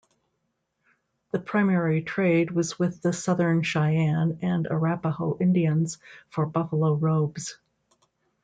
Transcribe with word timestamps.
The 1.29 1.37
primary 1.37 2.01
trade 2.01 2.49
was 2.49 2.79
with 2.79 3.03
the 3.03 3.13
Southern 3.13 3.61
Cheyenne 3.61 4.39
and 4.41 4.65
Arapaho 4.65 5.37
Indians 5.39 5.99
for 6.31 6.47
buffalo 6.47 6.95
robes. 6.95 7.59